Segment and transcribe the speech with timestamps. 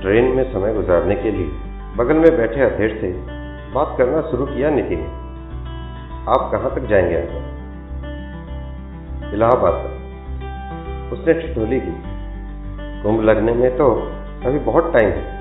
[0.00, 1.46] Train में समय गुजारने के लिए
[1.96, 3.12] बगल में बैठे अधेड़ से
[3.72, 5.00] बात करना शुरू किया नितिन
[6.28, 7.48] आप कहाँ तक जाएँगे अंकल?
[9.34, 11.92] इलाहाबाद तक। उसने ठिठोली की
[13.02, 13.90] कुंभ लगने में तो
[14.46, 15.40] अभी बहुत टाइम है।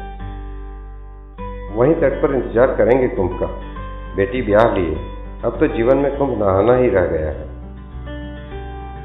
[1.75, 3.45] वहीं तट पर इंतज़ार करेंगे कुंभ का।
[4.15, 4.95] बेटी ब्याह लिए।
[5.45, 7.47] अब तो जीवन में कुंभ नहाना ही रह गया है।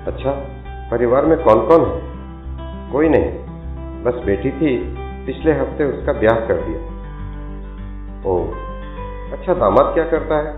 [0.07, 0.30] अच्छा
[0.91, 2.00] परिवार में कौन कौन है?
[2.93, 3.30] कोई नहीं।
[4.05, 6.81] बस बेटी थी पिछले हफ़्ते उसका ब्याह कर दिया।
[8.27, 8.39] ओ
[9.32, 10.53] अच्छा दामाद क्या करता है?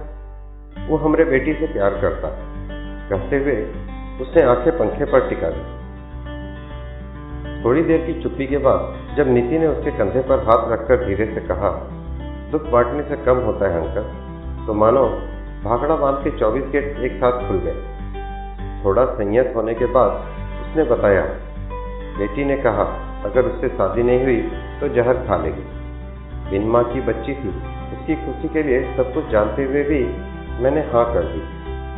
[0.88, 2.45] वो हमरे बेटी से प्यार करता है।
[3.10, 3.57] कहते हुए
[4.21, 5.65] उसने आँखें पंखे पर टिका दी।
[7.65, 11.27] थोड़ी देर की चुप्पी के बाद जब नीति ने उसके कंधे पर हाथ रखकर धीरे
[11.27, 11.71] से कहा,
[12.52, 14.05] दुख बांटने से कम होता है अंकल।
[14.66, 15.07] तो मानो
[15.65, 20.10] भागड़ा बाँध के चौबीस गेट एक साथ खुल गए। थोड़ा संयत होने के बाद
[20.62, 21.23] उसने बताया,
[22.19, 22.85] बेटी ने कहा
[23.25, 24.41] अगर उससे शादी नहीं हुई
[24.80, 25.65] तो जहर खा लेगी।
[26.51, 27.48] बिन माँ की बच्ची थी,
[27.93, 30.04] उसकी खुशी के लिए सब कुछ जानते हुए भी
[30.63, 31.40] मैंने हाँ कर दी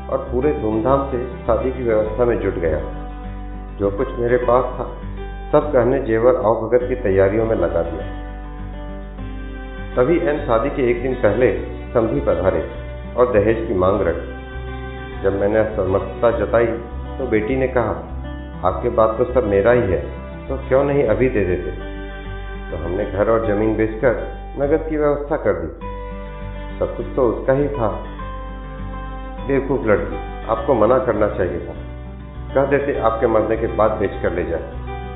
[0.08, 2.78] और पूरे धूमधाम से शादी की व्यवस्था में जुट गया।
[3.78, 4.86] जो कुछ मेरे पास था,
[5.52, 8.06] सब गहने जेवर आओ भगत की तैयारियों में लगा दिया।
[9.96, 11.52] तभी एन शादी के एक दिन पहले
[11.94, 12.68] समझी पधारे
[13.16, 16.66] और दहेज की मांग रखी। जब मैंने असमर्थता जताई
[17.18, 17.92] तो बेटी ने कहा,
[18.64, 20.17] आपके बात तो सब मेरा ही है।
[20.48, 21.70] तो क्यों नहीं अभी दे देते?
[22.70, 25.98] तो हमने घर और ज़मीन बेचकर नगद की व्यवस्था कर दी।
[26.78, 27.88] सब कुछ तो उसका ही था।
[29.46, 31.72] बेवकूफ़ लड़की, आपको मना करना चाहिए था।
[32.54, 34.62] कह देते आपके मरने के बाद बेच कर ले जाए।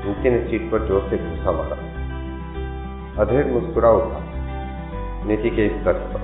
[0.07, 1.75] उनकी ने सीट पर ज़ोर से घूसा मारा।
[3.21, 4.19] अधेर मुस्कुरा उठा
[5.25, 6.21] नीति के इस तर्क पर।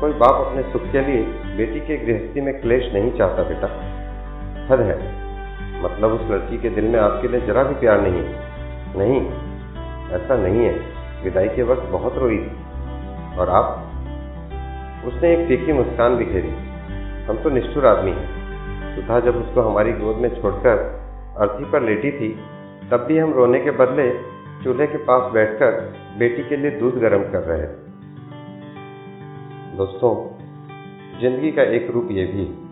[0.00, 1.22] कोई बाप अपने सुख के लिए
[1.56, 3.66] बेटी के गृहस्थी में क्लेश नहीं चाहता बेटा।
[4.74, 5.27] हद है।
[5.78, 8.48] मतलब उस लड़की के दिल में आपके लिए जरा भी प्यार नहीं है।
[8.96, 9.20] नहीं,
[10.12, 12.68] ऐसा नहीं है। विदाई के वक्त बहुत रोई थी।
[13.36, 13.92] और आप?
[15.04, 16.50] उसने एक फीकी मुस्कान बिखेरी।
[17.24, 18.38] हम तो निष्ठुर आदमी हैं।
[18.96, 20.78] सुधा जब उसको हमारी गोद में छोड़कर
[21.38, 22.40] अर्थी पर लेटी थी,
[22.90, 24.10] तब भी हम रोने के बदले
[24.64, 27.88] चूल्हे के पास बैठकर बेटी के लिए दूध गर्म कर रहे थे।
[29.76, 30.38] दोस्तों,
[31.20, 32.67] ज़िंदगी का एक रूप ये भी